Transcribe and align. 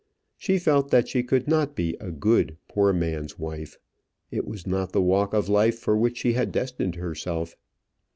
She 0.35 0.57
felt 0.57 0.89
that 0.89 1.07
she 1.07 1.21
could 1.21 1.47
not 1.47 1.75
be 1.75 1.95
a 1.99 2.09
good 2.09 2.57
poor 2.67 2.91
man's 2.91 3.37
wife. 3.37 3.77
It 4.31 4.47
was 4.47 4.65
not 4.65 4.93
the 4.93 4.99
walk 5.03 5.31
of 5.31 5.47
life 5.47 5.77
for 5.77 5.95
which 5.95 6.17
she 6.17 6.33
had 6.33 6.51
destined 6.51 6.95
herself. 6.95 7.55